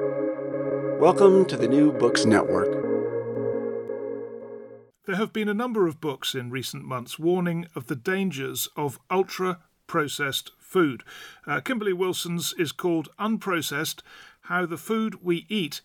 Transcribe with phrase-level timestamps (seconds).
[0.00, 2.72] Welcome to the New Books Network.
[5.06, 8.98] There have been a number of books in recent months warning of the dangers of
[9.08, 11.04] ultra processed food.
[11.46, 14.02] Uh, Kimberly Wilson's is called Unprocessed
[14.42, 15.80] How the Food We Eat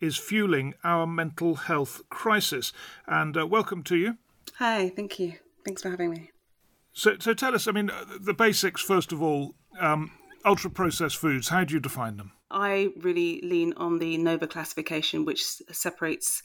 [0.00, 2.72] is Fueling Our Mental Health Crisis.
[3.06, 4.18] And uh, welcome to you.
[4.58, 5.34] Hi, thank you.
[5.64, 6.32] Thanks for having me.
[6.92, 9.54] So, so tell us, I mean, uh, the basics, first of all.
[9.78, 10.10] Um,
[10.44, 12.32] ultra processed foods, how do you define them?
[12.54, 16.42] I really lean on the NOVA classification, which separates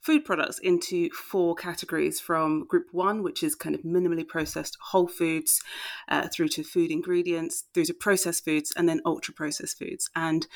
[0.00, 5.06] food products into four categories from group one, which is kind of minimally processed whole
[5.06, 5.62] foods,
[6.08, 10.10] uh, through to food ingredients, through to processed foods, and then ultra processed foods.
[10.16, 10.46] And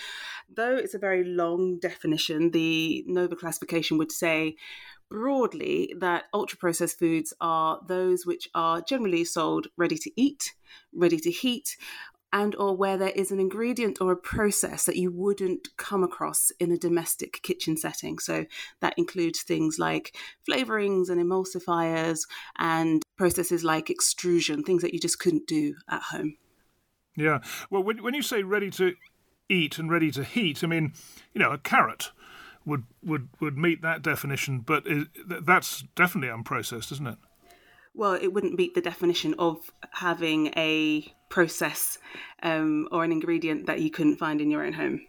[0.52, 4.57] though it's a very long definition, the NOVA classification would say
[5.09, 10.54] broadly that ultra processed foods are those which are generally sold ready to eat,
[10.93, 11.77] ready to heat,
[12.36, 16.52] and or where there is an ingredient or a process that you wouldn't come across
[16.60, 18.18] in a domestic kitchen setting.
[18.18, 18.45] So
[18.80, 20.15] that includes things like
[20.46, 22.26] flavorings and emulsifiers
[22.59, 26.37] and processes like extrusion things that you just couldn't do at home.
[27.16, 27.38] Yeah.
[27.70, 28.95] Well when, when you say ready to
[29.48, 30.93] eat and ready to heat i mean
[31.32, 32.10] you know a carrot
[32.65, 35.06] would would would meet that definition but it,
[35.46, 37.18] that's definitely unprocessed isn't it?
[37.96, 41.99] Well, it wouldn't meet the definition of having a process
[42.43, 45.01] um, or an ingredient that you couldn't find in your own home.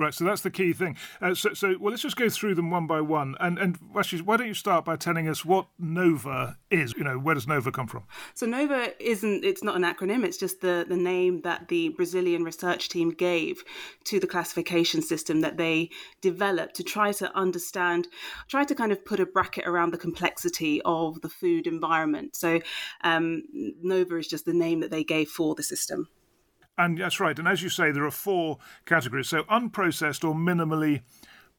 [0.00, 0.96] Right, so that's the key thing.
[1.20, 3.34] Uh, so, so, well, let's just go through them one by one.
[3.38, 6.94] And, and why don't you start by telling us what NOVA is?
[6.96, 8.04] You know, where does NOVA come from?
[8.32, 12.44] So, NOVA isn't, it's not an acronym, it's just the, the name that the Brazilian
[12.44, 13.62] research team gave
[14.04, 15.90] to the classification system that they
[16.22, 18.08] developed to try to understand,
[18.48, 22.36] try to kind of put a bracket around the complexity of the food environment.
[22.36, 22.60] So,
[23.04, 23.42] um,
[23.82, 26.08] NOVA is just the name that they gave for the system.
[26.80, 27.38] And that's right.
[27.38, 29.28] And as you say, there are four categories.
[29.28, 31.02] So unprocessed or minimally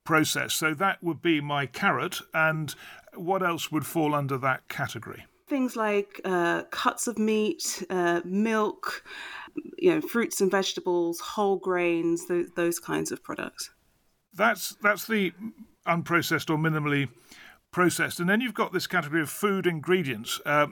[0.04, 0.58] processed.
[0.58, 2.22] So that would be my carrot.
[2.34, 2.74] And
[3.14, 5.26] what else would fall under that category?
[5.48, 9.04] Things like uh, cuts of meat, uh, milk,
[9.78, 13.70] you know, fruits and vegetables, whole grains, those, those kinds of products.
[14.34, 15.34] That's that's the
[15.86, 17.10] unprocessed or minimally
[17.72, 20.68] processed, and then you've got this category of food ingredients, uh,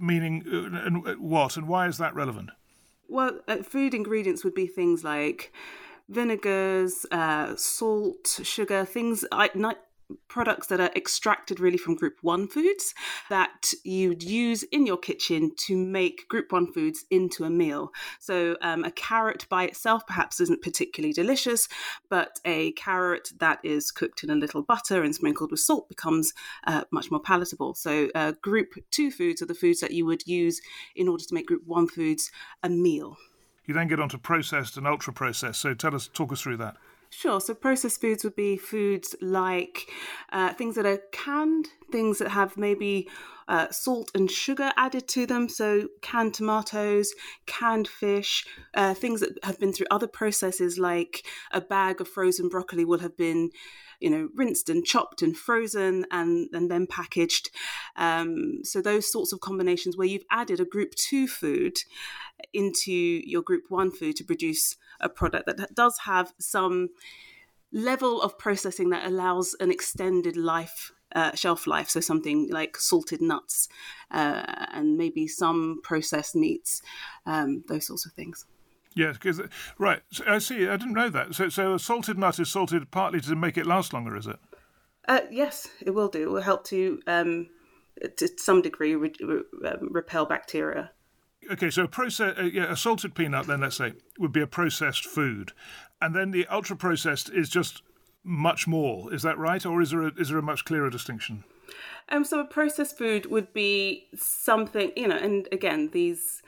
[0.00, 2.50] meaning uh, and what and why is that relevant?
[3.08, 5.52] Well, uh, food ingredients would be things like
[6.08, 9.50] vinegars, uh, salt, sugar, things I,
[10.28, 12.94] products that are extracted really from group one foods
[13.28, 17.92] that you'd use in your kitchen to make group one foods into a meal.
[18.18, 21.68] So, um, a carrot by itself perhaps isn't particularly delicious,
[22.08, 26.32] but a carrot that is cooked in a little butter and sprinkled with salt becomes
[26.66, 27.74] uh, much more palatable.
[27.74, 30.60] So, uh, group two foods are the foods that you would use
[30.94, 32.30] in order to make group one foods
[32.62, 33.16] a meal.
[33.66, 35.60] You then get on to processed and ultra processed.
[35.60, 36.76] So, tell us, talk us through that.
[37.10, 37.40] Sure.
[37.40, 39.90] So processed foods would be foods like
[40.32, 43.08] uh, things that are canned, things that have maybe
[43.48, 45.48] uh, salt and sugar added to them.
[45.48, 47.12] So canned tomatoes,
[47.46, 52.48] canned fish, uh, things that have been through other processes, like a bag of frozen
[52.48, 53.50] broccoli will have been
[54.00, 57.50] you know, rinsed and chopped and frozen and, and then packaged.
[57.96, 61.78] Um, so those sorts of combinations where you've added a group two food
[62.52, 66.90] into your group one food to produce a product that does have some
[67.72, 73.22] level of processing that allows an extended life uh, shelf life so something like salted
[73.22, 73.68] nuts
[74.10, 76.82] uh, and maybe some processed meats
[77.26, 78.44] um, those sorts of things
[78.98, 79.40] Yes, because
[79.78, 80.00] right.
[80.10, 80.66] So I see.
[80.66, 81.32] I didn't know that.
[81.32, 84.38] So, so a salted nut is salted partly to make it last longer, is it?
[85.06, 86.22] Uh, yes, it will do.
[86.22, 87.48] It will help to, um,
[88.16, 90.90] to some degree, re- re- um, repel bacteria.
[91.50, 94.46] Okay, so a process, uh, yeah, a salted peanut, then let's say, would be a
[94.46, 95.52] processed food,
[96.00, 97.82] and then the ultra processed is just
[98.22, 99.12] much more.
[99.12, 101.44] Is that right, or is there a, is there a much clearer distinction?
[102.10, 106.42] Um, so a processed food would be something, you know, and again, these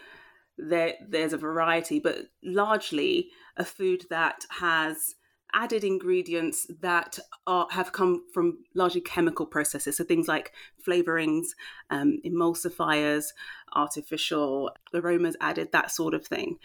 [0.58, 5.14] there there's a variety, but largely a food that has
[5.54, 9.96] added ingredients that are, have come from largely chemical processes.
[9.96, 10.52] So things like
[10.86, 11.48] flavorings,
[11.90, 13.26] um, emulsifiers,
[13.74, 16.58] artificial aromas added, that sort of thing,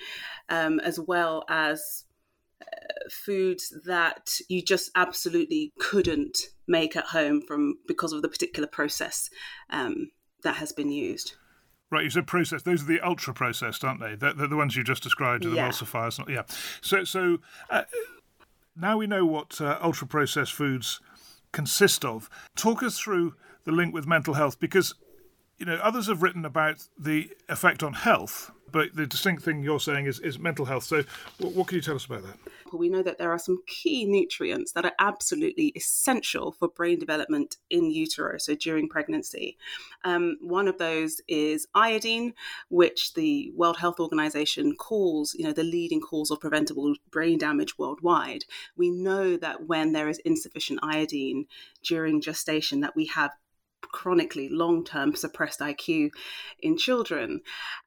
[0.50, 2.06] um, as well as
[2.62, 8.68] uh, foods that you just absolutely couldn't make at home from because of the particular
[8.68, 9.30] process
[9.70, 10.12] um,
[10.44, 11.36] that has been used.
[11.92, 12.66] Right, you said processed.
[12.66, 14.16] Those are the ultra processed, aren't they?
[14.16, 15.70] They're, they're the ones you just described, the yeah.
[15.70, 16.28] emulsifiers.
[16.28, 16.42] Yeah.
[16.82, 17.38] So, so
[17.70, 17.84] uh,
[18.76, 21.00] now we know what uh, ultra processed foods
[21.52, 22.30] consist of.
[22.56, 24.94] Talk us through the link with mental health because
[25.58, 29.80] you know, others have written about the effect on health, but the distinct thing you're
[29.80, 30.84] saying is, is mental health.
[30.84, 31.04] So,
[31.40, 32.38] what, what can you tell us about that?
[32.72, 37.00] Well, we know that there are some key nutrients that are absolutely essential for brain
[37.00, 39.58] development in utero, so during pregnancy.
[40.04, 42.34] Um, one of those is iodine,
[42.68, 47.78] which the World Health Organization calls, you know, the leading cause of preventable brain damage
[47.78, 48.44] worldwide.
[48.76, 51.46] We know that when there is insufficient iodine
[51.82, 53.32] during gestation, that we have
[53.82, 56.10] chronically long-term suppressed IQ
[56.60, 57.42] in children,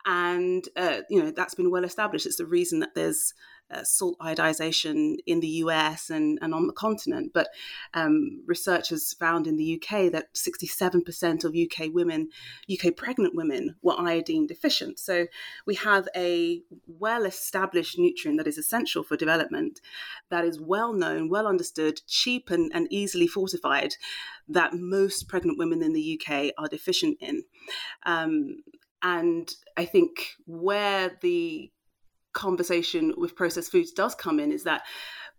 [0.06, 2.26] and uh, you know that's been well established.
[2.26, 3.34] It's the reason that there's
[3.70, 7.32] uh, salt iodization in the US and, and on the continent.
[7.34, 7.48] But
[7.94, 12.28] um, researchers found in the UK that 67% of UK women,
[12.72, 14.98] UK pregnant women, were iodine deficient.
[14.98, 15.26] So
[15.66, 19.80] we have a well established nutrient that is essential for development,
[20.30, 23.94] that is well known, well understood, cheap, and, and easily fortified,
[24.48, 27.44] that most pregnant women in the UK are deficient in.
[28.06, 28.62] Um,
[29.02, 31.70] and I think where the
[32.38, 34.82] conversation with processed foods does come in is that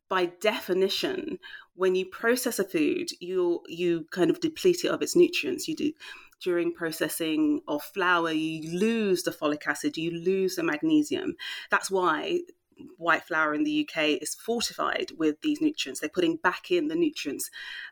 [0.10, 1.40] by definition,
[1.76, 5.68] when you process a food, you you kind of deplete it of its nutrients.
[5.68, 5.94] You do
[6.42, 11.36] during processing of flour, you lose the folic acid, you lose the magnesium.
[11.70, 12.42] That's why
[12.98, 16.00] white flour in the UK is fortified with these nutrients.
[16.00, 17.50] They're putting back in the nutrients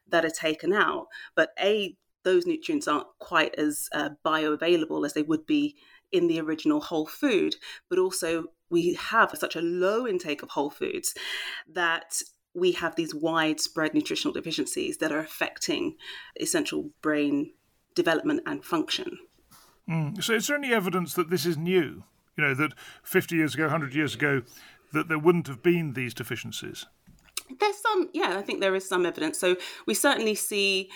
[0.07, 5.21] that are taken out, but a those nutrients aren't quite as uh, bioavailable as they
[5.21, 5.75] would be
[6.11, 7.55] in the original whole food,
[7.89, 11.13] but also we have such a low intake of whole foods
[11.71, 12.21] that
[12.53, 15.95] we have these widespread nutritional deficiencies that are affecting
[16.39, 17.53] essential brain
[17.95, 19.19] development and function.
[19.89, 20.21] Mm.
[20.23, 22.03] So, is there any evidence that this is new?
[22.35, 22.73] You know, that
[23.03, 24.43] 50 years ago, 100 years ago,
[24.93, 26.85] that there wouldn't have been these deficiencies?
[27.59, 29.39] There's some, yeah, I think there is some evidence.
[29.39, 29.55] So,
[29.85, 30.89] we certainly see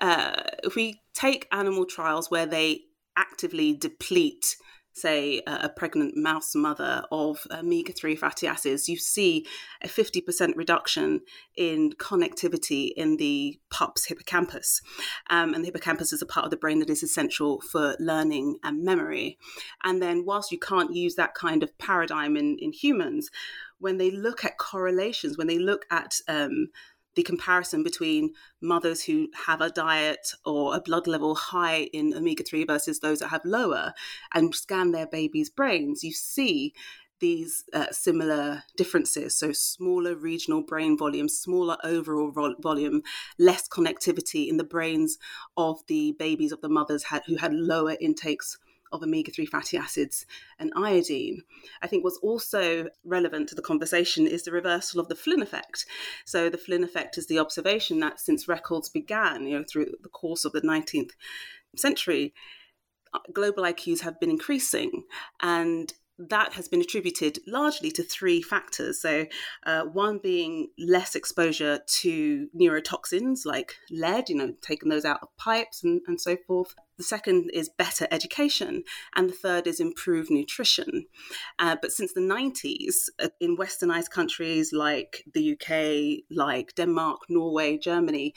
[0.00, 2.82] uh, if we take animal trials where they
[3.16, 4.56] actively deplete
[4.94, 9.44] say, a pregnant mouse mother of omega 3 fatty acids, you see
[9.82, 11.20] a 50% reduction
[11.56, 14.80] in connectivity in the pup's hippocampus.
[15.28, 18.58] Um, and the hippocampus is a part of the brain that is essential for learning
[18.62, 19.36] and memory.
[19.82, 23.30] And then, whilst you can't use that kind of paradigm in, in humans,
[23.78, 26.68] when they look at correlations, when they look at um,
[27.14, 32.42] the comparison between mothers who have a diet or a blood level high in omega
[32.42, 33.92] 3 versus those that have lower
[34.32, 36.74] and scan their babies' brains, you see
[37.20, 39.38] these uh, similar differences.
[39.38, 43.02] So, smaller regional brain volume, smaller overall vo- volume,
[43.38, 45.16] less connectivity in the brains
[45.56, 48.58] of the babies of the mothers had, who had lower intakes
[48.94, 50.24] of omega 3 fatty acids
[50.58, 51.42] and iodine.
[51.82, 55.84] I think what's also relevant to the conversation is the reversal of the Flynn effect.
[56.24, 60.08] So, the Flynn effect is the observation that since records began, you know, through the
[60.08, 61.10] course of the 19th
[61.76, 62.32] century,
[63.12, 65.04] uh, global IQs have been increasing.
[65.40, 69.00] And that has been attributed largely to three factors.
[69.00, 69.26] So,
[69.66, 75.36] uh, one being less exposure to neurotoxins like lead, you know, taking those out of
[75.36, 76.74] pipes and, and so forth.
[76.96, 78.84] The second is better education.
[79.14, 81.06] And the third is improved nutrition.
[81.58, 87.78] Uh, but since the 90s, uh, in westernized countries like the UK, like Denmark, Norway,
[87.78, 88.34] Germany,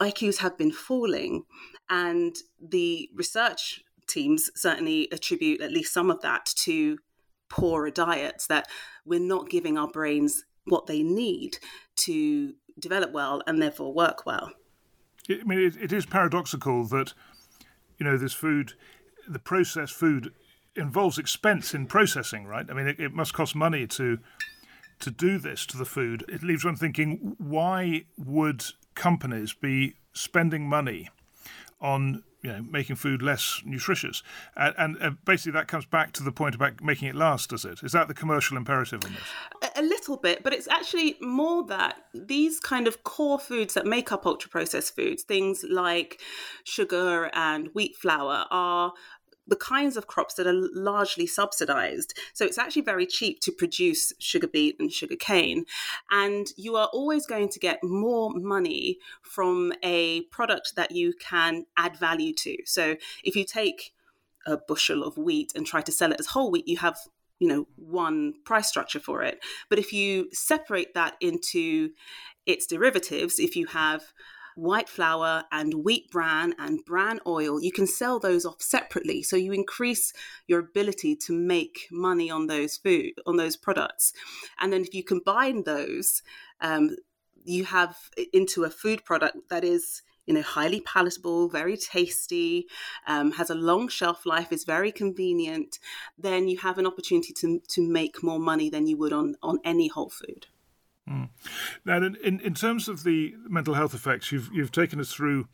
[0.00, 1.44] IQs have been falling.
[1.88, 6.98] And the research teams certainly attribute at least some of that to
[7.48, 8.68] poorer diets, that
[9.04, 11.58] we're not giving our brains what they need
[11.96, 14.52] to develop well and therefore work well.
[15.28, 17.12] I mean, it, it is paradoxical that,
[18.00, 18.72] you know, this food,
[19.28, 20.32] the processed food
[20.74, 22.66] involves expense in processing, right?
[22.68, 24.18] I mean, it, it must cost money to
[25.00, 26.24] to do this to the food.
[26.28, 28.64] It leaves one thinking, why would
[28.94, 31.08] companies be spending money
[31.80, 34.22] on you know making food less nutritious
[34.56, 37.64] and, and uh, basically that comes back to the point about making it last does
[37.64, 41.64] it is that the commercial imperative on this a, little bit but it's actually more
[41.66, 46.20] that these kind of core foods that make up ultra processed foods things like
[46.64, 48.92] sugar and wheat flour are
[49.50, 52.16] the kinds of crops that are largely subsidized.
[52.32, 55.64] So it's actually very cheap to produce sugar beet and sugar cane.
[56.10, 61.66] And you are always going to get more money from a product that you can
[61.76, 62.58] add value to.
[62.64, 63.92] So if you take
[64.46, 66.96] a bushel of wheat and try to sell it as whole wheat, you have
[67.40, 71.90] you know one price structure for it but if you separate that into
[72.46, 74.12] its derivatives if you have
[74.60, 79.22] white flour and wheat bran and bran oil, you can sell those off separately.
[79.22, 80.12] So you increase
[80.46, 84.12] your ability to make money on those food, on those products.
[84.60, 86.22] And then if you combine those,
[86.60, 86.96] um,
[87.44, 87.96] you have
[88.32, 92.68] into a food product that is you know, highly palatable, very tasty,
[93.08, 95.80] um, has a long shelf life, is very convenient,
[96.16, 99.58] then you have an opportunity to, to make more money than you would on, on
[99.64, 100.46] any whole food.
[101.10, 101.30] Mm.
[101.84, 105.48] Now, in, in terms of the mental health effects, you've you've taken us through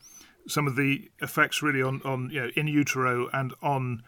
[0.47, 4.03] some of the effects really on, on you know in utero and on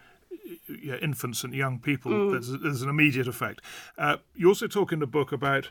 [1.01, 2.13] infants and young people.
[2.13, 2.33] Mm.
[2.33, 3.63] There's, there's, an immediate effect.
[3.97, 5.71] Uh, you also talk in the book about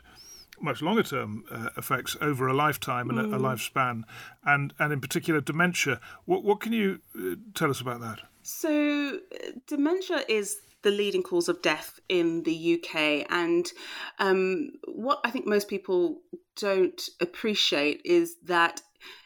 [0.60, 3.32] much longer term uh, effects over a lifetime and mm.
[3.32, 3.42] a, a, mm.
[3.42, 4.02] lifespan,
[4.44, 6.00] and and in particular dementia.
[6.24, 8.20] What what can you uh, tell us about that?
[8.42, 13.26] So, uh, dementia is the leading cause of death in the UK.
[13.30, 13.70] And
[14.18, 16.20] um, what I think most people
[16.56, 18.80] don't appreciate is that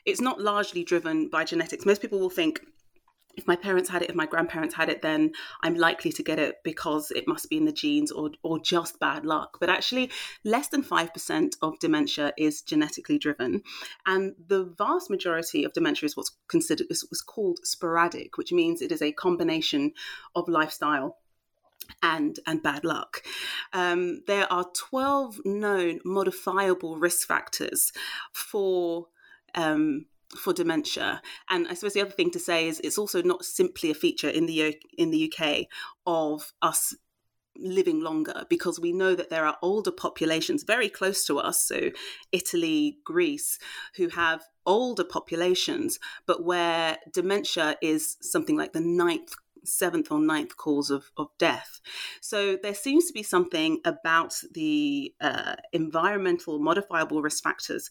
[0.04, 1.86] it's not largely driven by genetics.
[1.86, 2.60] Most people will think,
[3.36, 6.38] if my parents had it, if my grandparents had it, then I'm likely to get
[6.38, 9.56] it because it must be in the genes or, or just bad luck.
[9.58, 10.10] But actually,
[10.44, 13.62] less than 5% of dementia is genetically driven.
[14.06, 18.82] And the vast majority of dementia is what's considered, is what's called sporadic, which means
[18.82, 19.92] it is a combination
[20.34, 21.16] of lifestyle
[22.02, 23.22] and and bad luck.
[23.72, 27.92] Um, there are 12 known modifiable risk factors
[28.32, 29.08] for
[29.54, 31.22] um, for dementia.
[31.50, 34.28] And I suppose the other thing to say is it's also not simply a feature
[34.28, 35.66] in the in the UK
[36.06, 36.94] of us
[37.56, 41.90] living longer because we know that there are older populations very close to us so
[42.32, 43.58] Italy Greece
[43.96, 50.56] who have older populations but where dementia is something like the ninth seventh or ninth
[50.56, 51.80] cause of, of death.
[52.20, 57.90] So there seems to be something about the uh, environmental modifiable risk factors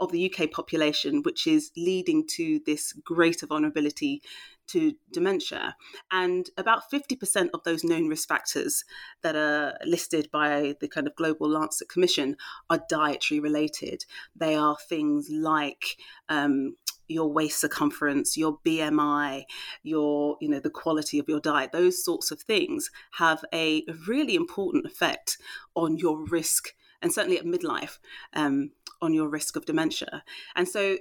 [0.00, 4.22] of the UK population which is leading to this greater vulnerability
[4.68, 5.76] to dementia.
[6.10, 8.84] And about 50% of those known risk factors
[9.22, 12.36] that are listed by the kind of Global Lancet Commission
[12.70, 14.04] are dietary related.
[14.34, 15.96] They are things like
[16.28, 16.76] um,
[17.08, 19.44] your waist circumference, your BMI,
[19.82, 24.34] your, you know, the quality of your diet, those sorts of things have a really
[24.34, 25.38] important effect
[25.74, 27.98] on your risk and certainly at midlife
[28.34, 30.22] um, on your risk of dementia.
[30.54, 30.98] And so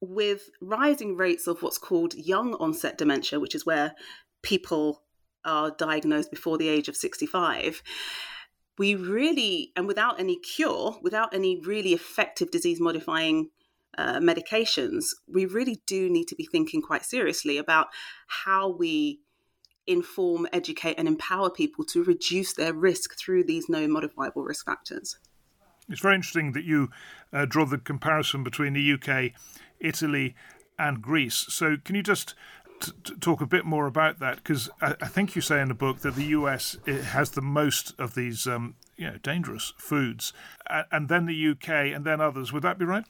[0.00, 3.94] with rising rates of what's called young onset dementia, which is where
[4.42, 5.02] people
[5.44, 7.82] are diagnosed before the age of 65,
[8.78, 13.50] we really, and without any cure, without any really effective disease modifying
[14.00, 17.88] uh, medications, we really do need to be thinking quite seriously about
[18.26, 19.20] how we
[19.86, 25.18] inform, educate, and empower people to reduce their risk through these no modifiable risk factors.
[25.90, 26.88] It's very interesting that you
[27.30, 29.32] uh, draw the comparison between the UK,
[29.80, 30.34] Italy,
[30.78, 31.46] and Greece.
[31.50, 32.34] So, can you just
[32.80, 34.36] t- t- talk a bit more about that?
[34.36, 37.92] Because I-, I, think you say in the book that the US has the most
[37.98, 40.34] of these um, you know, dangerous foods,
[40.68, 42.52] and then the UK, and then others.
[42.52, 43.04] Would that be right?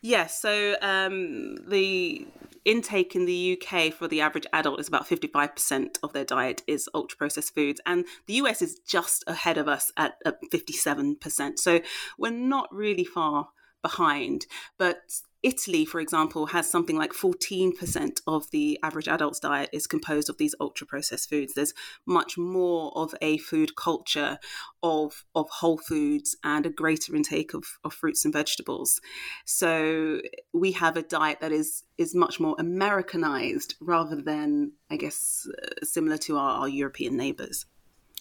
[0.00, 0.40] Yes.
[0.40, 2.26] So um, the
[2.64, 6.88] intake in the UK for the average adult is about 55% of their diet is
[6.94, 7.82] ultra processed foods.
[7.84, 11.58] And the US is just ahead of us at, at 57%.
[11.58, 11.80] So
[12.18, 13.50] we're not really far
[13.82, 14.46] behind.
[14.78, 20.28] But Italy, for example, has something like 14% of the average adult's diet is composed
[20.28, 21.54] of these ultra processed foods.
[21.54, 21.74] There's
[22.06, 24.38] much more of a food culture
[24.82, 29.00] of, of whole foods and a greater intake of, of fruits and vegetables.
[29.44, 30.20] So
[30.52, 35.84] we have a diet that is, is much more Americanized rather than, I guess, uh,
[35.84, 37.66] similar to our, our European neighbors.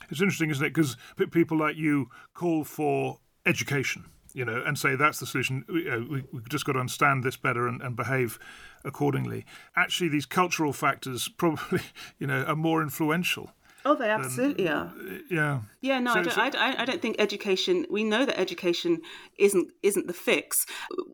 [0.10, 0.74] It's interesting, isn't it?
[0.74, 0.98] Because
[1.31, 4.05] people like you call for education
[4.36, 5.63] you know, and say that's the solution.
[5.70, 8.38] We, uh, we, have just got to understand this better and, and behave
[8.84, 9.46] accordingly.
[9.77, 11.80] Actually, these cultural factors probably,
[12.20, 13.51] you know, are more influential
[13.88, 14.94] Oh, they absolutely uh, are.
[15.30, 15.62] Yeah.
[15.82, 16.00] Yeah.
[16.00, 17.86] No, so, I, don't, so, I, I don't think education.
[17.88, 19.01] We know that education
[19.38, 20.65] isn't isn't the fix.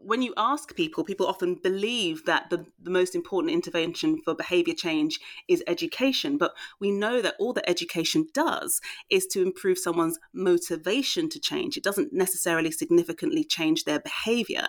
[0.01, 4.73] When you ask people, people often believe that the the most important intervention for behaviour
[4.73, 6.37] change is education.
[6.37, 11.75] But we know that all that education does is to improve someone's motivation to change.
[11.75, 14.67] It doesn't necessarily significantly change their behaviour.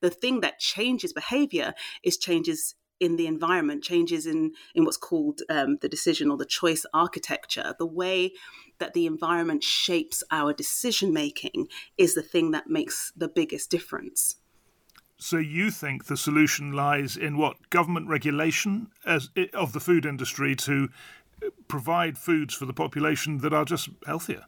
[0.00, 5.42] The thing that changes behaviour is changes in the environment, changes in in what's called
[5.48, 8.32] um, the decision or the choice architecture, the way
[8.78, 14.36] that the environment shapes our decision making is the thing that makes the biggest difference.
[15.16, 20.56] So you think the solution lies in what government regulation as of the food industry
[20.56, 20.88] to
[21.68, 24.44] provide foods for the population that are just healthier?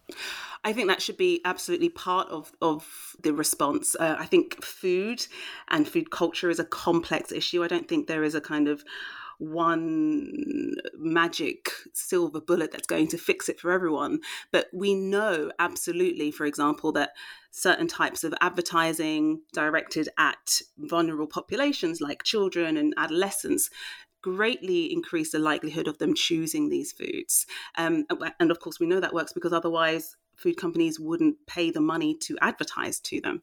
[0.64, 3.94] I think that should be absolutely part of, of the response.
[3.98, 5.26] Uh, I think food
[5.68, 7.62] and food culture is a complex issue.
[7.62, 8.84] I don't think there is a kind of
[9.38, 14.20] one magic silver bullet that's going to fix it for everyone.
[14.50, 17.10] But we know absolutely, for example, that
[17.50, 23.70] certain types of advertising directed at vulnerable populations like children and adolescents
[24.26, 27.46] greatly increase the likelihood of them choosing these foods.
[27.76, 28.06] Um,
[28.40, 32.12] and of course, we know that works because otherwise, food companies wouldn't pay the money
[32.22, 33.40] to advertise to them.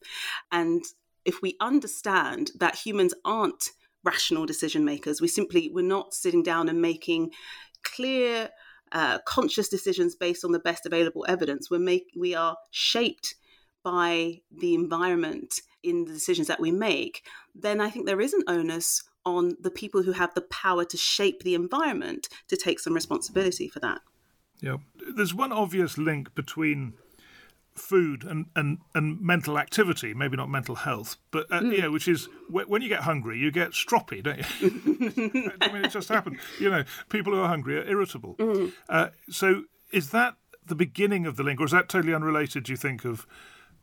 [0.51, 0.83] And
[1.23, 3.69] if we understand that humans aren't
[4.03, 7.31] rational decision makers, we simply we're not sitting down and making
[7.83, 8.49] clear,
[8.91, 11.71] uh, conscious decisions based on the best available evidence.
[11.71, 13.35] We're make we are shaped
[13.83, 17.25] by the environment in the decisions that we make.
[17.55, 20.97] Then I think there is an onus on the people who have the power to
[20.97, 24.01] shape the environment to take some responsibility for that.
[24.61, 24.77] Yeah.
[25.15, 26.93] There's one obvious link between
[27.75, 31.77] food and, and, and mental activity, maybe not mental health, but uh, mm.
[31.77, 35.51] yeah, which is when you get hungry, you get stroppy, don't you?
[35.61, 36.39] I mean, it just happens.
[36.59, 38.35] You know, people who are hungry are irritable.
[38.35, 38.73] Mm.
[38.87, 42.63] Uh, so is that the beginning of the link, or is that totally unrelated?
[42.63, 43.25] Do you think of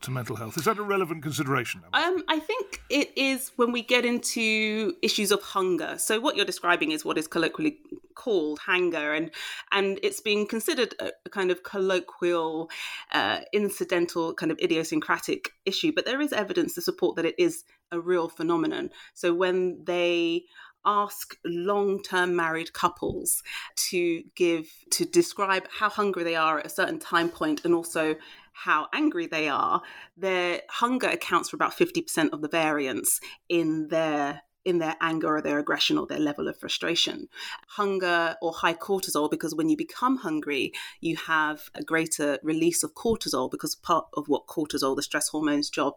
[0.03, 0.57] to mental health?
[0.57, 1.83] Is that a relevant consideration?
[1.93, 6.01] Um, I think it is when we get into issues of hangry.
[6.01, 7.79] So what you're describing is what is colloquially
[8.15, 9.31] called hunger, and
[9.73, 12.71] and it's being considered a, a kind of colloquial,
[13.13, 15.93] uh, incidental, kind of idiosyncratic issue.
[15.95, 18.91] But there is evidence to support that it is a real phenomenon.
[19.15, 20.45] So when they
[20.85, 23.43] ask long-term married couples
[23.77, 28.17] to give to describe how hungry they are at a certain time point and also
[28.65, 29.83] how angry they are,
[30.17, 35.41] their hunger accounts for about 50% of the variance in their in their anger or
[35.41, 37.29] their aggression or their level of frustration.
[37.69, 42.95] Hunger or high cortisol, because when you become hungry, you have a greater release of
[42.95, 45.95] cortisol, because part of what cortisol, the stress hormone's job,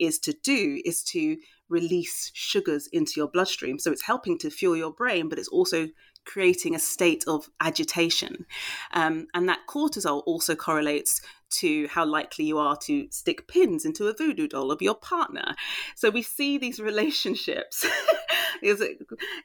[0.00, 1.36] is to do is to
[1.68, 3.78] release sugars into your bloodstream.
[3.78, 5.86] So it's helping to fuel your brain, but it's also
[6.24, 8.46] creating a state of agitation.
[8.92, 14.06] Um, and that cortisol also correlates to how likely you are to stick pins into
[14.06, 15.54] a voodoo doll of your partner.
[15.96, 17.84] So we see these relationships,
[18.62, 18.82] these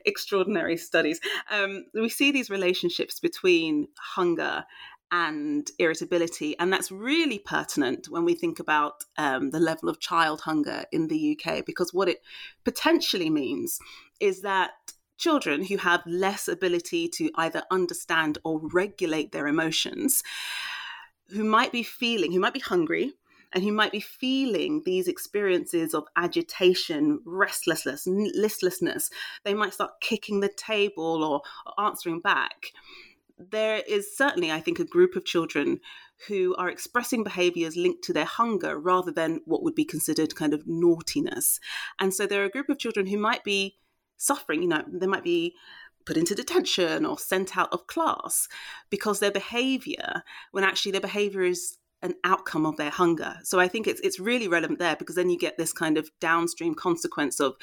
[0.06, 1.20] extraordinary studies.
[1.50, 4.66] Um, we see these relationships between hunger
[5.12, 6.58] and irritability.
[6.60, 11.08] And that's really pertinent when we think about um, the level of child hunger in
[11.08, 12.22] the UK, because what it
[12.64, 13.80] potentially means
[14.20, 14.72] is that
[15.18, 20.24] children who have less ability to either understand or regulate their emotions,
[21.30, 23.14] who might be feeling, who might be hungry,
[23.54, 29.10] and who might be feeling these experiences of agitation, restlessness, listlessness,
[29.46, 32.74] they might start kicking the table or, or answering back.
[33.38, 35.80] There is certainly, I think, a group of children
[36.28, 40.54] who are expressing behaviors linked to their hunger rather than what would be considered kind
[40.54, 41.60] of naughtiness.
[42.00, 43.78] And so there are a group of children who might be
[44.18, 44.62] suffering.
[44.62, 45.56] You know, they might be
[46.06, 48.48] put into detention or sent out of class
[48.90, 53.38] because their behavior, when actually their behavior is an outcome of their hunger.
[53.44, 56.12] So I think it's it's really relevant there because then you get this kind of
[56.20, 57.56] downstream consequence of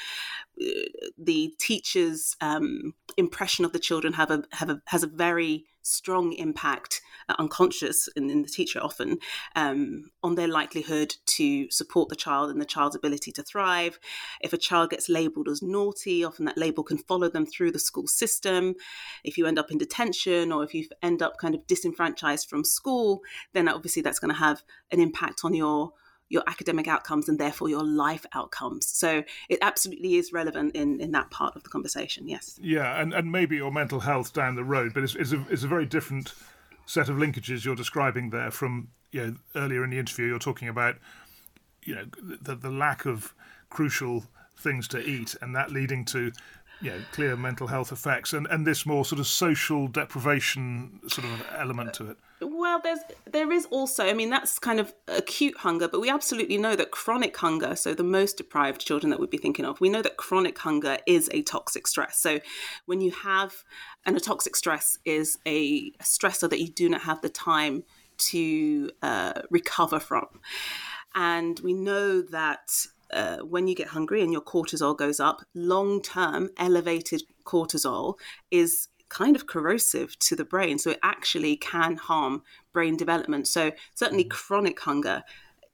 [0.60, 0.68] uh,
[1.16, 6.32] the teacher's um, impression of the children have a have a has a very strong
[6.32, 9.18] impact, uh, unconscious in, in, the teacher often,
[9.56, 13.98] um, on their likelihood to support the child and the child's ability to thrive.
[14.40, 17.78] If a child gets labelled as naughty, often that label can follow them through the
[17.78, 18.74] school system.
[19.24, 22.64] If you end up in detention or if you end up kind of disenfranchised from
[22.64, 25.92] school, then obviously that's going to have an impact on your
[26.32, 28.86] your academic outcomes and therefore your life outcomes.
[28.86, 32.58] So it absolutely is relevant in, in that part of the conversation, yes.
[32.60, 35.62] Yeah, and, and maybe your mental health down the road, but it's, it's, a, it's
[35.62, 36.32] a very different
[36.86, 40.68] set of linkages you're describing there from you know, earlier in the interview, you're talking
[40.68, 40.96] about
[41.82, 42.04] you know
[42.40, 43.34] the, the lack of
[43.68, 44.24] crucial
[44.56, 46.32] things to eat and that leading to
[46.80, 51.26] you know, clear mental health effects and, and this more sort of social deprivation sort
[51.26, 52.16] of element to it.
[52.44, 52.98] Well, there's
[53.30, 56.90] there is also, I mean, that's kind of acute hunger, but we absolutely know that
[56.90, 60.16] chronic hunger, so the most deprived children that we'd be thinking of, we know that
[60.16, 62.18] chronic hunger is a toxic stress.
[62.18, 62.40] So
[62.86, 63.64] when you have,
[64.04, 67.84] and a toxic stress is a stressor that you do not have the time
[68.18, 70.26] to uh, recover from.
[71.14, 76.00] And we know that uh, when you get hungry and your cortisol goes up, long
[76.02, 78.14] term elevated cortisol
[78.50, 80.78] is kind of corrosive to the brain.
[80.78, 83.46] So it actually can harm brain development.
[83.46, 84.30] So certainly mm.
[84.30, 85.22] chronic hunger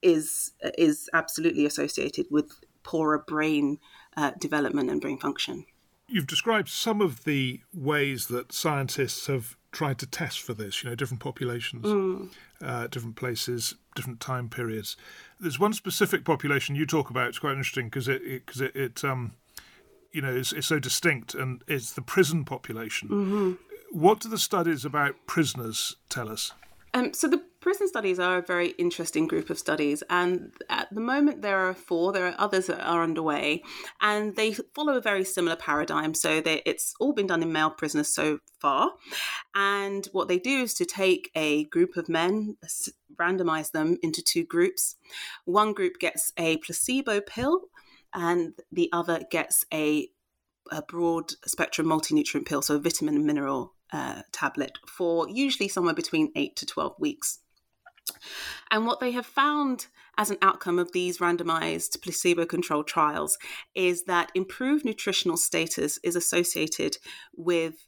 [0.03, 3.79] is is absolutely associated with poorer brain
[4.16, 5.66] uh, development and brain function.
[6.09, 10.88] You've described some of the ways that scientists have tried to test for this, you
[10.88, 12.31] know, different populations, mm.
[12.62, 14.96] uh, different places, different time periods.
[15.38, 17.29] There's one specific population you talk about.
[17.29, 19.33] It's quite interesting because it because it, it, it um,
[20.18, 23.09] you know is, is so distinct, and it's the prison population.
[23.09, 23.52] Mm-hmm.
[23.92, 26.52] What do the studies about prisoners tell us?
[26.92, 31.00] Um, so the prison studies are a very interesting group of studies, and at the
[31.00, 32.12] moment there are four.
[32.12, 33.62] There are others that are underway,
[34.00, 36.14] and they follow a very similar paradigm.
[36.14, 38.90] So they, it's all been done in male prisoners so far,
[39.54, 42.57] and what they do is to take a group of men,
[43.14, 44.96] randomize them into two groups.
[45.44, 47.68] One group gets a placebo pill,
[48.18, 50.09] and the other gets a
[50.70, 55.66] a broad spectrum multi nutrient pill, so a vitamin and mineral uh, tablet, for usually
[55.66, 57.38] somewhere between 8 to 12 weeks.
[58.70, 59.87] And what they have found
[60.18, 63.38] as an outcome of these randomized placebo controlled trials
[63.74, 66.98] is that improved nutritional status is associated
[67.35, 67.87] with,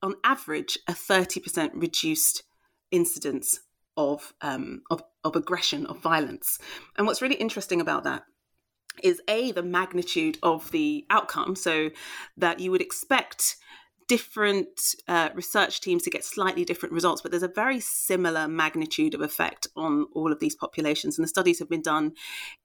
[0.00, 2.44] on average, a 30% reduced
[2.90, 3.60] incidence
[3.94, 6.58] of, um, of, of aggression, of violence.
[6.96, 8.22] And what's really interesting about that
[9.02, 11.90] is a the magnitude of the outcome so
[12.36, 13.56] that you would expect
[14.08, 19.14] different uh, research teams to get slightly different results but there's a very similar magnitude
[19.14, 22.12] of effect on all of these populations and the studies have been done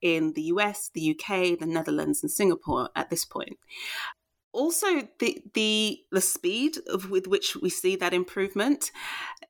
[0.02, 3.58] in the US the UK the Netherlands and Singapore at this point.
[4.52, 8.90] Also the the the speed of, with which we see that improvement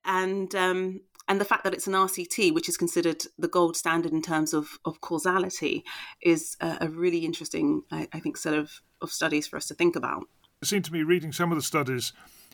[0.04, 4.12] and um, and the fact that it's an RCT, which is considered the gold standard
[4.12, 5.84] in terms of, of causality,
[6.22, 9.74] is a, a really interesting, I, I, think, set of, of studies for us to
[9.74, 10.24] think about.
[10.62, 12.12] It seemed to me reading some of the studies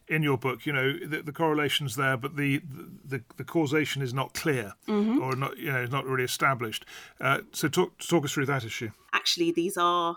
[0.09, 2.61] in your book, you know, the, the correlation's there, but the,
[3.05, 5.21] the, the causation is not clear mm-hmm.
[5.21, 6.85] or not, you know, not really established.
[7.21, 8.91] Uh, so talk, talk us through that issue.
[9.13, 10.17] Actually, these are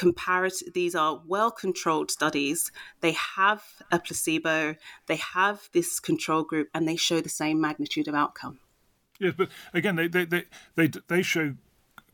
[0.00, 2.72] comparative these are well controlled studies.
[3.02, 4.76] They have a placebo
[5.08, 8.60] they have this control group and they show the same magnitude of outcome.
[9.18, 11.54] Yes but again they they they they, they show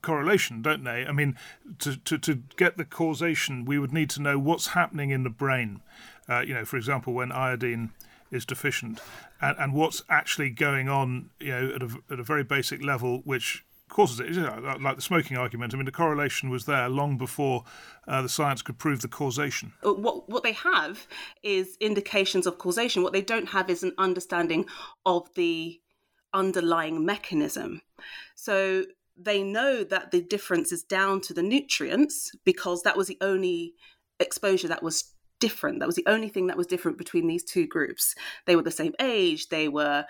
[0.03, 1.07] correlation don't they?
[1.07, 1.37] I mean
[1.79, 5.31] to, to to get the causation we would need to know what's happening in the
[5.31, 5.81] brain.
[6.29, 7.93] Uh, you know for example when iodine
[8.33, 9.01] is deficient
[9.41, 13.21] and, and what's actually going on you know at a, at a very basic level
[13.25, 14.37] which causes it.
[14.81, 15.75] Like the smoking argument.
[15.75, 17.65] I mean, the correlation was there long before
[18.07, 19.73] uh, the science could prove the causation.
[19.85, 21.07] Uh, what what they have
[21.43, 23.03] is indications of causation.
[23.03, 24.67] What they don't have is an understanding
[25.05, 25.81] of the
[26.33, 27.83] underlying mechanism.
[28.35, 28.85] So
[29.17, 33.75] they know that the difference is down to the nutrients because that was the only
[34.21, 35.81] exposure that was different.
[35.81, 38.15] That was the only thing that was different between these two groups.
[38.47, 39.49] They were the same age.
[39.49, 40.05] They were,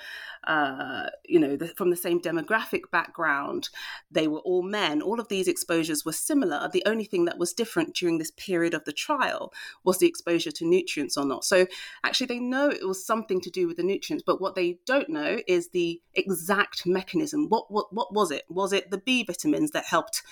[0.47, 3.69] uh, you know, the, from the same demographic background.
[4.11, 5.03] They were all men.
[5.03, 6.69] All of these exposures were similar.
[6.73, 9.53] The only thing that was different during this period of the trial
[9.85, 11.45] was the exposure to nutrients or not.
[11.45, 11.67] So
[12.05, 15.09] actually, they know it was something to do with the nutrients, but what they don't
[15.09, 17.49] know is the exact mechanism.
[17.49, 18.45] What what what was it?
[18.49, 20.23] Was it the B vitamins that helped?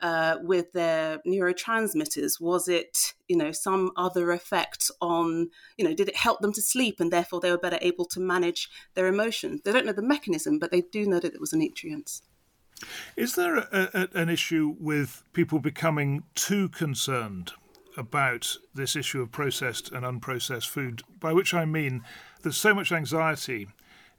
[0.00, 2.40] Uh, with their neurotransmitters?
[2.40, 6.62] Was it, you know, some other effect on, you know, did it help them to
[6.62, 9.60] sleep and therefore they were better able to manage their emotions?
[9.64, 12.22] They don't know the mechanism, but they do know that it was a nutrients.
[13.16, 17.52] Is there a, a, an issue with people becoming too concerned
[17.96, 21.02] about this issue of processed and unprocessed food?
[21.20, 22.02] By which I mean
[22.42, 23.68] there's so much anxiety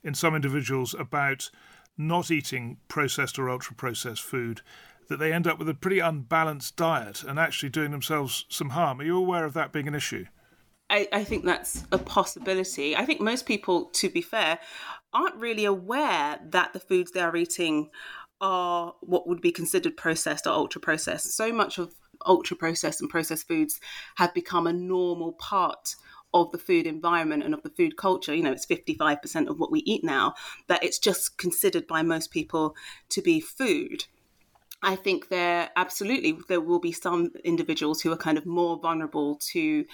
[0.03, 1.49] in some individuals about
[1.97, 4.61] not eating processed or ultra processed food
[5.07, 8.99] that they end up with a pretty unbalanced diet and actually doing themselves some harm.
[8.99, 10.25] Are you aware of that being an issue?
[10.89, 12.95] I, I, think that's a possibility.
[12.95, 14.59] I think most people, to be fair,
[15.13, 17.89] aren't really aware that the foods they are eating
[18.39, 21.35] are what would be considered processed or ultra processed.
[21.35, 23.79] So much of ultra processed and processed foods
[24.17, 25.95] have become a normal part
[26.33, 28.35] of the food environment and of the food culture.
[28.35, 30.35] You know, it's 55% of what we eat now,
[30.67, 32.75] that it's just considered by most people
[33.09, 34.05] to be food.
[34.81, 39.38] I think there absolutely there will be some individuals who are kind of more vulnerable
[39.51, 39.85] to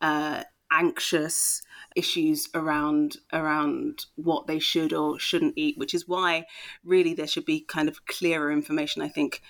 [0.00, 1.62] uh, anxious
[1.94, 6.46] issues around around what they should or shouldn't eat, which is why
[6.84, 9.02] really there should be kind of clearer information.
[9.02, 9.42] I think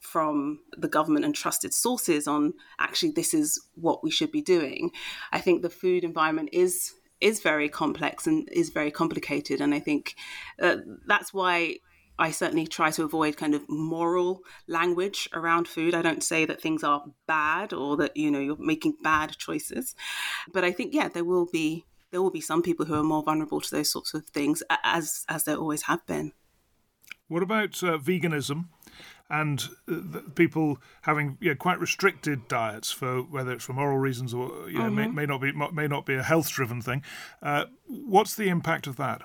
[0.00, 4.90] from the government and trusted sources on actually this is what we should be doing.
[5.32, 9.80] I think the food environment is is very complex and is very complicated, and I
[9.80, 10.14] think
[10.60, 10.76] uh,
[11.06, 11.76] that's why
[12.18, 15.94] I certainly try to avoid kind of moral language around food.
[15.94, 19.94] I don't say that things are bad or that you know you're making bad choices,
[20.52, 23.22] but I think yeah, there will be there will be some people who are more
[23.22, 26.32] vulnerable to those sorts of things, as as there always have been.
[27.28, 28.66] What about uh, veganism?
[29.30, 34.34] and uh, people having you know, quite restricted diets for whether it's for moral reasons
[34.34, 34.96] or you know, mm-hmm.
[34.96, 37.02] may, may, not be may not be a health driven thing.
[37.42, 39.22] Uh, what's the impact of that?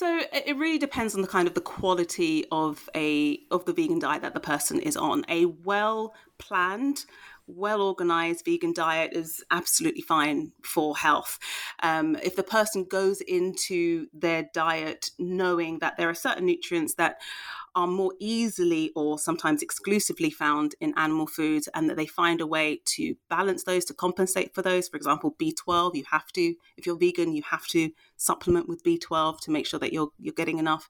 [0.00, 3.98] So it really depends on the kind of the quality of a of the vegan
[3.98, 5.26] diet that the person is on.
[5.28, 7.04] A well planned,
[7.46, 11.38] well organized vegan diet is absolutely fine for health.
[11.82, 17.16] Um, if the person goes into their diet knowing that there are certain nutrients that
[17.76, 22.46] are more easily or sometimes exclusively found in animal foods and that they find a
[22.46, 26.84] way to balance those to compensate for those for example b12 you have to if
[26.84, 30.58] you're vegan you have to supplement with b12 to make sure that you're you're getting
[30.58, 30.88] enough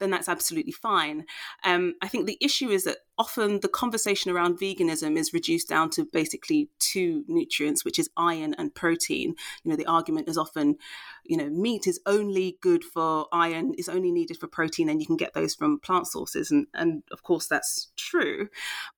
[0.00, 1.26] then that's absolutely fine.
[1.64, 5.90] Um, I think the issue is that often the conversation around veganism is reduced down
[5.90, 9.34] to basically two nutrients, which is iron and protein.
[9.62, 10.76] You know, the argument is often,
[11.24, 15.06] you know, meat is only good for iron, is only needed for protein, and you
[15.06, 16.50] can get those from plant sources.
[16.50, 18.48] And, and of course, that's true.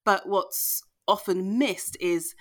[0.05, 2.35] But what's often missed is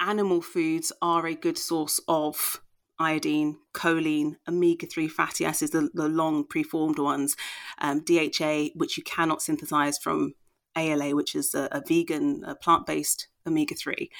[0.00, 2.62] animal foods are a good source of
[3.00, 7.36] iodine, choline, omega 3 fatty acids, the, the long preformed ones,
[7.78, 10.34] um, DHA, which you cannot synthesize from
[10.76, 14.10] ALA, which is a, a vegan, plant based omega 3.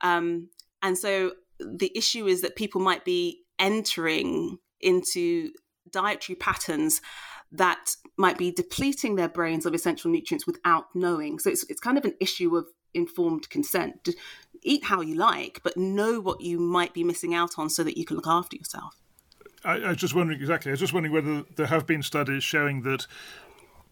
[0.00, 0.48] Um,
[0.82, 5.50] and so the issue is that people might be entering into
[5.90, 7.02] dietary patterns
[7.52, 11.38] that might be depleting their brains of essential nutrients without knowing.
[11.38, 14.08] So it's, it's kind of an issue of informed consent
[14.62, 17.96] eat how you like, but know what you might be missing out on so that
[17.98, 18.94] you can look after yourself.
[19.64, 20.70] I, I was just wondering exactly.
[20.70, 23.06] I was just wondering whether there have been studies showing that,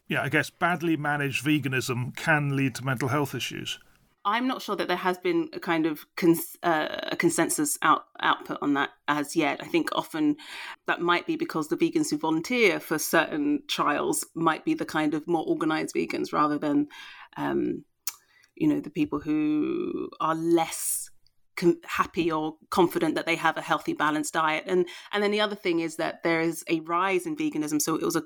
[0.09, 3.79] yeah, I guess badly managed veganism can lead to mental health issues.
[4.25, 8.07] I'm not sure that there has been a kind of cons- uh, a consensus out-
[8.21, 9.63] output on that as yet.
[9.63, 10.37] I think often
[10.87, 15.15] that might be because the vegans who volunteer for certain trials might be the kind
[15.15, 16.89] of more organized vegans rather than
[17.39, 17.85] um,
[18.59, 21.11] you know the people who are less
[21.59, 24.65] com- happy or confident that they have a healthy balanced diet.
[24.67, 27.83] And and then the other thing is that there is a rise in veganism.
[27.83, 28.25] So it was a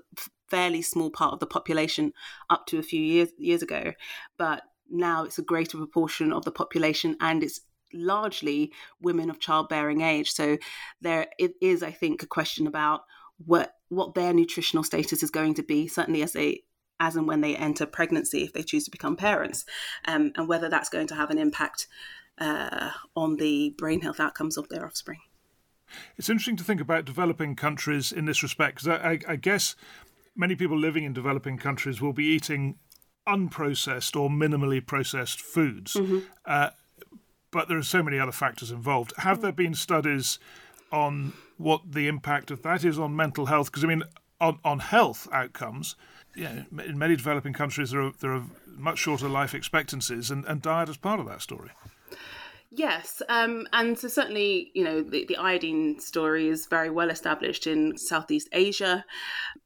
[0.49, 2.13] fairly small part of the population
[2.51, 3.93] up to a few years years ago.
[4.39, 7.61] But now it's a greater proportion of the population and it's
[7.95, 10.33] largely women of childbearing age.
[10.33, 10.59] So
[11.01, 13.03] there it is i think a question about
[13.47, 16.63] what what their nutritional status is going to be certainly as they
[17.03, 19.65] as and when they enter pregnancy if they choose to become parents,
[20.07, 21.89] um, and whether that's going to have an impact
[22.39, 25.19] uh, on the brain health outcomes of their offspring.
[26.17, 29.75] It's interesting to think about developing countries in this respect because I, I, I guess
[30.35, 32.77] many people living in developing countries will be eating
[33.29, 35.95] unprocessed or minimally processed foods.
[35.95, 36.21] Mm-hmm.
[36.47, 36.71] Uh,
[37.51, 39.13] but there are so many other factors involved.
[39.19, 40.39] Have there been studies
[40.91, 43.67] on what the impact of that is on mental health?
[43.67, 44.03] Because I mean,
[44.41, 45.95] on, on health outcomes,
[46.37, 50.63] yeah, in many developing countries, there are, there are much shorter life expectancies, and, and
[50.63, 51.71] diet is part of that story.
[52.71, 57.67] Yes, um, and so certainly, you know, the, the iodine story is very well established
[57.67, 59.05] in Southeast Asia,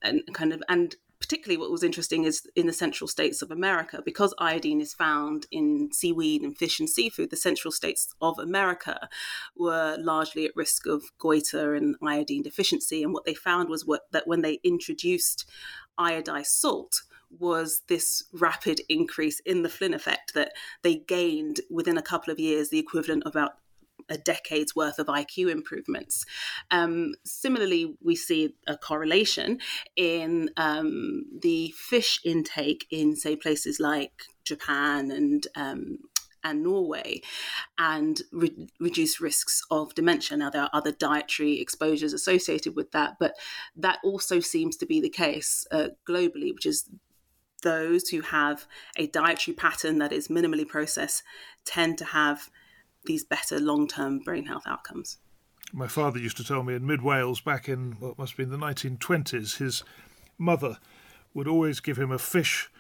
[0.03, 4.03] and kind of, and particularly what was interesting is in the central states of America,
[4.05, 9.09] because iodine is found in seaweed and fish and seafood, the central states of America
[9.57, 13.03] were largely at risk of goiter and iodine deficiency.
[13.03, 15.49] And what they found was what, that when they introduced
[15.99, 17.03] iodized salt
[17.39, 22.39] was this rapid increase in the Flynn effect that they gained within a couple of
[22.39, 23.53] years the equivalent of about
[24.09, 26.25] a decade's worth of IQ improvements.
[26.71, 29.59] Um, similarly, we see a correlation
[29.97, 34.13] in um, the fish intake in, say, places like
[34.45, 35.99] Japan and um,
[36.47, 37.21] and Norway
[37.77, 40.37] and re- reduce risks of dementia.
[40.37, 43.35] Now, there are other dietary exposures associated with that, but
[43.75, 46.89] that also seems to be the case uh, globally, which is
[47.63, 51.25] those who have a dietary pattern that is minimally processed
[51.65, 52.49] tend to have
[53.07, 55.19] these better long term brain health outcomes.
[55.73, 58.51] My father used to tell me in mid Wales back in what must have been
[58.51, 59.83] the 1920s, his
[60.39, 60.79] mother
[61.35, 62.71] would always give him a fish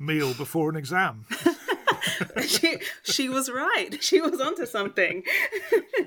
[0.00, 1.26] meal before an exam.
[2.46, 3.90] she, she was right.
[4.00, 5.22] She was onto something.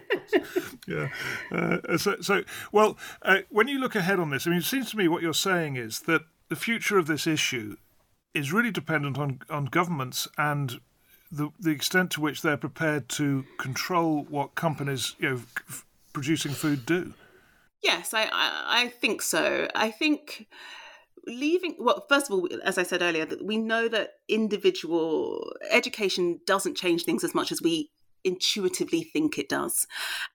[0.88, 1.10] yeah.
[1.52, 4.92] Uh, so, so, well, uh, when you look ahead on this, I mean, it seems
[4.92, 7.78] to me what you're saying is that the future of this issue
[8.34, 10.80] is really dependent on, on governments and
[11.32, 16.52] the, the extent to which they're prepared to control what companies, you know, f- producing
[16.52, 17.14] food do.
[17.82, 19.68] Yes, I, I, I think so.
[19.76, 20.48] I think
[21.28, 26.76] leaving well first of all as i said earlier we know that individual education doesn't
[26.76, 27.90] change things as much as we
[28.26, 29.88] intuitively think it does.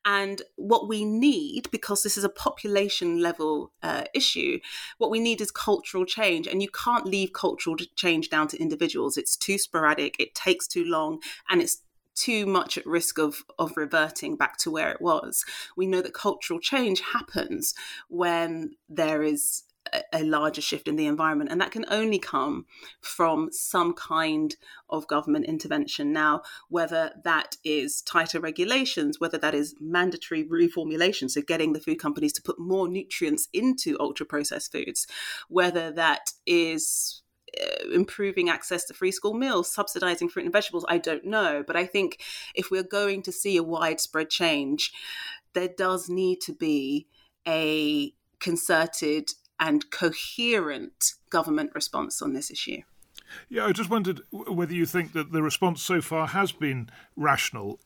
[0.05, 4.61] And what we need, because this is a population level uh, issue,
[4.97, 6.47] what we need is cultural change.
[6.47, 9.19] And you can't leave cultural change down to individuals.
[9.19, 11.19] It's too sporadic, it takes too long,
[11.51, 11.83] and it's
[12.15, 15.45] too much at risk of, of reverting back to where it was.
[15.77, 17.75] We know that cultural change happens
[18.09, 19.65] when there is
[20.13, 21.51] a larger shift in the environment.
[21.51, 22.67] And that can only come
[23.01, 24.57] from some kind
[24.89, 26.13] of government intervention.
[26.13, 31.99] Now, whether that is tighter regulations, whether that is mandatory reformulation, so getting the food
[31.99, 35.07] companies to put more nutrients into ultra processed foods,
[35.49, 37.23] whether that is
[37.61, 41.65] uh, improving access to free school meals, subsidizing fruit and vegetables, I don't know.
[41.67, 42.23] But I think
[42.55, 44.93] if we're going to see a widespread change,
[45.55, 47.09] there does need to be
[47.49, 52.83] a concerted and coherent government response on this issue.
[53.49, 57.79] Yeah, I just wondered whether you think that the response so far has been rational.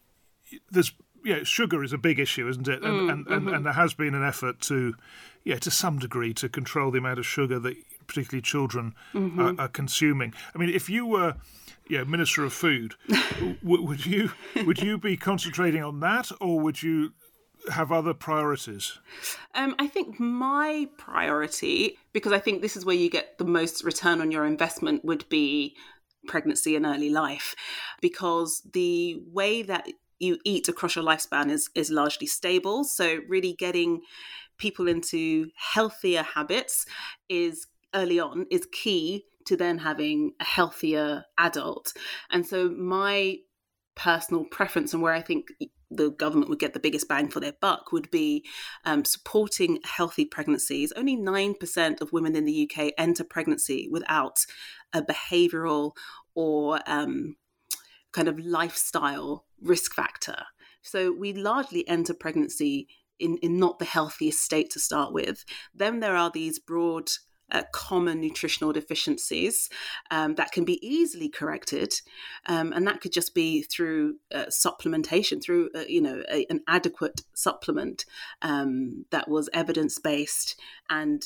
[0.71, 0.93] There's
[1.25, 2.83] yeah, sugar is a big issue, isn't it?
[2.83, 3.33] And, mm, and, mm-hmm.
[3.33, 4.95] and, and, there has been an effort to,
[5.43, 9.41] yeah, to some degree, to control the amount of sugar that particularly children mm-hmm.
[9.41, 10.35] are, are, consuming.
[10.55, 11.37] I mean, if you were,
[11.89, 14.33] yeah, Minister of Food, w- would you
[14.67, 17.15] would you be concentrating on that, or would you
[17.71, 18.99] have other priorities?
[19.55, 23.85] Um, I think my priority, because I think this is where you get the most
[23.85, 25.77] return on your investment, would be
[26.27, 27.55] pregnancy and early life,
[28.01, 32.85] because the way that you eat across your lifespan is is largely stable.
[32.85, 34.03] So really getting
[34.59, 36.87] people into healthier habits
[37.29, 41.93] is early on is key to then having a healthier adult.
[42.31, 43.39] And so my
[43.97, 45.49] personal preference and where I think
[45.97, 48.45] the government would get the biggest bang for their buck would be
[48.85, 50.93] um, supporting healthy pregnancies.
[50.93, 54.47] Only 9% of women in the UK enter pregnancy without
[54.93, 55.93] a behavioral
[56.35, 57.37] or um,
[58.13, 60.45] kind of lifestyle risk factor.
[60.83, 65.45] So we largely enter pregnancy in, in not the healthiest state to start with.
[65.75, 67.11] Then there are these broad
[67.51, 69.69] uh, common nutritional deficiencies
[70.11, 71.95] um, that can be easily corrected,
[72.47, 76.61] um, and that could just be through uh, supplementation, through uh, you know a, an
[76.69, 78.05] adequate supplement
[78.43, 80.59] um, that was evidence based
[80.91, 81.25] and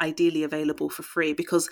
[0.00, 1.70] ideally available for free because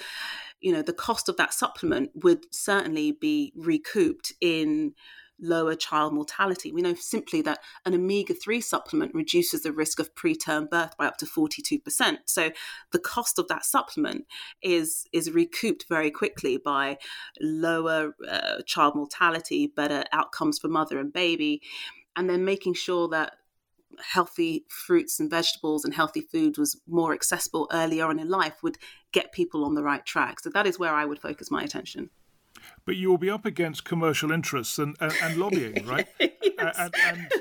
[0.61, 4.95] you know the cost of that supplement would certainly be recouped in
[5.40, 6.72] lower child mortality.
[6.72, 11.07] We know simply that an omega 3 supplement reduces the risk of preterm birth by
[11.07, 12.18] up to 42%.
[12.25, 12.51] So
[12.92, 14.27] the cost of that supplement
[14.62, 16.99] is, is recouped very quickly by
[17.40, 21.62] lower uh, child mortality, better outcomes for mother and baby,
[22.16, 23.35] and then making sure that
[24.01, 28.77] healthy fruits and vegetables and healthy food was more accessible earlier on in life would
[29.12, 30.40] get people on the right track.
[30.40, 32.11] So that is where I would focus my attention
[32.87, 36.07] but you will be up against commercial interests and, and, and lobbying, right?
[36.18, 36.77] yes.
[36.79, 37.33] and, and,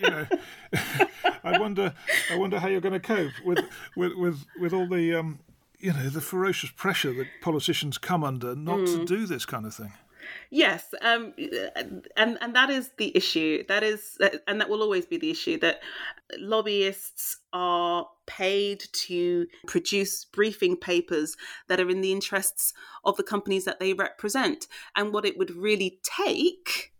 [0.00, 0.26] you know,
[1.42, 1.94] I wonder,
[2.30, 3.58] I wonder how you're going to cope with
[3.96, 5.40] with with, with all the um,
[5.80, 8.86] you know the ferocious pressure that politicians come under not mm.
[8.86, 9.92] to do this kind of thing.
[10.50, 11.34] Yes, um,
[12.16, 13.64] and and that is the issue.
[13.68, 15.80] That is, and that will always be the issue that
[16.38, 21.36] lobbyists are paid to produce briefing papers
[21.68, 22.72] that are in the interests
[23.04, 24.66] of the companies that they represent.
[24.96, 26.92] And what it would really take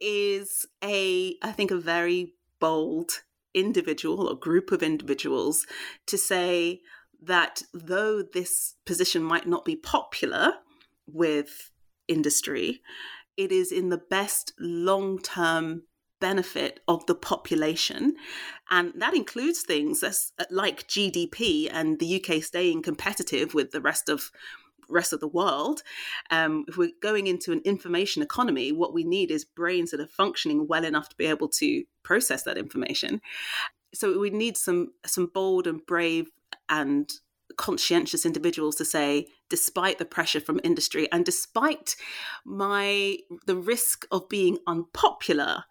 [0.00, 3.22] is a, I think, a very bold
[3.54, 5.66] individual or group of individuals
[6.06, 6.82] to say
[7.22, 10.52] that though this position might not be popular
[11.06, 11.70] with
[12.08, 12.82] industry,
[13.36, 15.82] it is in the best long term
[16.20, 18.14] benefit of the population.
[18.70, 20.02] And that includes things
[20.50, 24.30] like GDP and the UK staying competitive with the rest of
[24.88, 25.82] rest of the world.
[26.30, 30.06] Um, if we're going into an information economy, what we need is brains that are
[30.06, 33.20] functioning well enough to be able to process that information.
[33.94, 36.30] So we need some some bold and brave
[36.68, 37.10] and
[37.56, 41.96] conscientious individuals to say despite the pressure from industry and despite
[42.44, 45.64] my the risk of being unpopular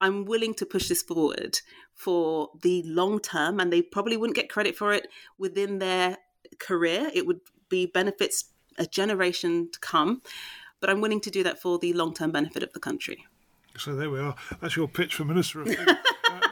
[0.00, 1.58] i'm willing to push this forward
[1.94, 5.06] for the long term and they probably wouldn't get credit for it
[5.38, 6.18] within their
[6.58, 7.10] career.
[7.14, 10.20] It would be benefits a generation to come
[10.80, 13.24] but i'm willing to do that for the long term benefit of the country.
[13.78, 14.34] So there we are.
[14.60, 15.94] That's your pitch for minister of uh,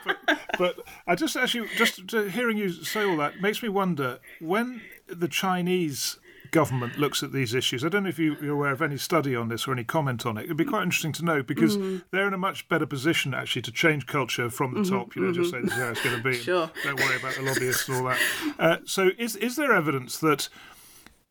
[0.05, 4.81] but, but I just actually just hearing you say all that makes me wonder when
[5.07, 6.19] the Chinese
[6.53, 7.85] government looks at these issues.
[7.85, 10.25] I don't know if you, are aware of any study on this or any comment
[10.25, 10.45] on it.
[10.45, 11.99] It'd be quite interesting to know because mm-hmm.
[12.13, 15.17] they're in a much better position actually to change culture from the mm-hmm, top.
[15.17, 15.43] You know, mm-hmm.
[15.43, 16.35] just say this is how it's going to be.
[16.35, 16.71] sure.
[16.85, 18.19] Don't worry about the lobbyists and all that.
[18.59, 20.49] Uh, so, is is there evidence that?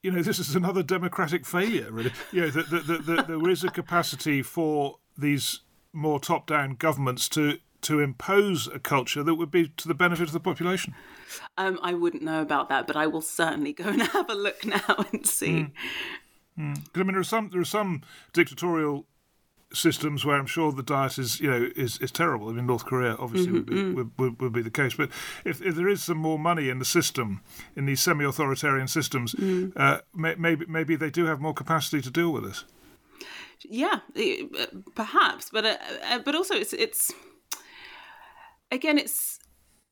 [0.04, 2.12] You know, this is another democratic failure, really.
[2.32, 5.60] You know, that, that, that, that there is a capacity for these
[5.94, 10.34] more top-down governments to to impose a culture that would be to the benefit of
[10.34, 10.94] the population?
[11.58, 14.66] Um, I wouldn't know about that, but I will certainly go and have a look
[14.66, 15.52] now and see.
[15.52, 15.72] Mm.
[16.60, 16.84] Mm.
[16.96, 18.02] I mean, there are some there are some
[18.34, 19.06] dictatorial
[19.74, 22.50] systems where I'm sure the diet is you know is, is terrible.
[22.50, 24.96] I mean, North Korea obviously would, be, would, would, would be the case.
[24.96, 25.10] But
[25.46, 27.42] if, if there is some more money in the system
[27.76, 29.36] in these semi-authoritarian systems,
[29.76, 32.66] uh, may, maybe maybe they do have more capacity to deal with this.
[33.64, 34.44] Yeah, eh,
[34.96, 35.78] perhaps, but uh,
[36.10, 37.14] uh, but also it's it's
[38.72, 39.40] again it's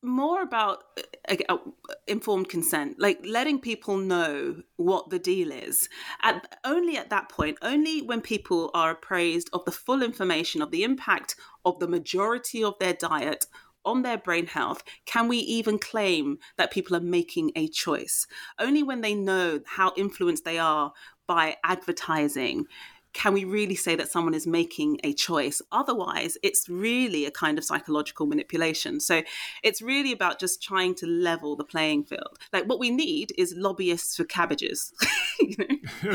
[0.02, 0.84] more about
[1.28, 1.58] uh, uh,
[2.06, 5.88] informed consent like letting people know what the deal is.
[6.22, 10.70] At only at that point only when people are appraised of the full information of
[10.70, 13.46] the impact of the majority of their diet
[13.84, 18.26] on their brain health can we even claim that people are making a choice?
[18.58, 20.92] Only when they know how influenced they are
[21.26, 22.66] by advertising
[23.12, 25.60] can we really say that someone is making a choice?
[25.72, 29.00] Otherwise, it's really a kind of psychological manipulation.
[29.00, 29.22] So
[29.62, 32.38] it's really about just trying to level the playing field.
[32.52, 34.92] Like what we need is lobbyists for cabbages.
[35.40, 35.66] you know?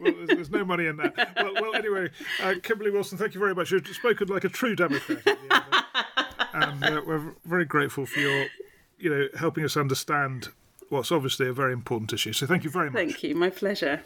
[0.00, 1.14] well, there's, there's, no money in that.
[1.36, 2.10] Well, well anyway,
[2.42, 3.70] uh, Kimberly Wilson, thank you very much.
[3.70, 5.26] You've spoken like a true Democrat.
[6.52, 8.46] and uh, we're very grateful for your,
[8.98, 10.48] you know, helping us understand
[10.90, 12.32] what's obviously a very important issue.
[12.32, 12.94] So thank you very much.
[12.94, 13.34] Thank you.
[13.34, 14.02] My pleasure.